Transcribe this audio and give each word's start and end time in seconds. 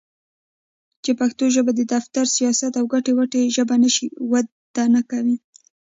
چې 1.03 1.11
پښتو 1.19 1.43
ژبه 1.55 1.71
د 1.75 1.81
دفتر٬ 1.93 2.25
سياست 2.37 2.73
او 2.79 2.85
ګټې 2.93 3.11
وټې 3.17 3.43
ژبه 3.55 3.75
نشي؛ 3.83 4.07
وده 4.31 4.83
نکوي. 4.95 5.37